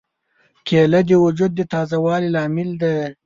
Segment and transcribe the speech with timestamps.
[0.67, 2.93] کېله د وجود د تازه والي لامل ده.